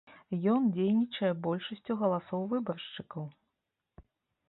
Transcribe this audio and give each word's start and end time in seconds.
Ён 0.53 0.63
дзейнічае 0.77 1.29
большасцю 1.45 1.99
галасоў 2.01 2.41
выбаршчыкаў. 2.57 3.33